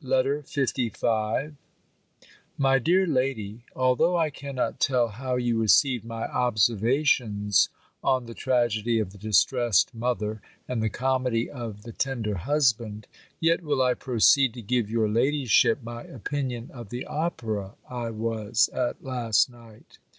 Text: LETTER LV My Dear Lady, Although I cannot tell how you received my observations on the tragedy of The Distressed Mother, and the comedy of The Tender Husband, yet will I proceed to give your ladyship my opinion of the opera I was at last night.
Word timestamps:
LETTER 0.00 0.40
LV 0.44 1.56
My 2.56 2.78
Dear 2.78 3.06
Lady, 3.06 3.66
Although 3.76 4.16
I 4.16 4.30
cannot 4.30 4.80
tell 4.80 5.08
how 5.08 5.36
you 5.36 5.58
received 5.60 6.06
my 6.06 6.22
observations 6.24 7.68
on 8.02 8.24
the 8.24 8.32
tragedy 8.32 8.98
of 8.98 9.12
The 9.12 9.18
Distressed 9.18 9.94
Mother, 9.94 10.40
and 10.66 10.82
the 10.82 10.88
comedy 10.88 11.50
of 11.50 11.82
The 11.82 11.92
Tender 11.92 12.36
Husband, 12.36 13.06
yet 13.40 13.62
will 13.62 13.82
I 13.82 13.92
proceed 13.92 14.54
to 14.54 14.62
give 14.62 14.88
your 14.90 15.06
ladyship 15.06 15.82
my 15.82 16.02
opinion 16.04 16.70
of 16.72 16.88
the 16.88 17.04
opera 17.04 17.74
I 17.86 18.08
was 18.08 18.70
at 18.72 19.04
last 19.04 19.50
night. 19.50 19.98